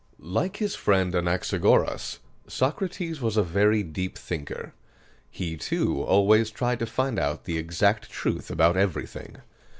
Like 0.33 0.57
his 0.57 0.73
friend 0.73 1.13
Anaxagoras, 1.13 2.17
Socrates 2.47 3.21
was 3.21 3.37
a 3.37 3.43
very 3.43 3.83
deep 3.83 4.17
thinker. 4.17 4.73
He, 5.29 5.57
too, 5.57 6.01
always 6.01 6.49
tried 6.49 6.79
to 6.79 6.87
find 6.87 7.19
out 7.19 7.43
the 7.45 7.59
exact 7.59 8.09
truth 8.09 8.49
about 8.49 8.75
everything. 8.77 9.35